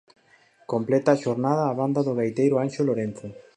Completa 0.71 1.09
a 1.13 1.19
xornada 1.23 1.63
a 1.67 1.77
banda 1.79 2.01
do 2.07 2.13
gaiteiro 2.19 2.55
Anxo 2.63 2.81
Lorenzo. 2.89 3.27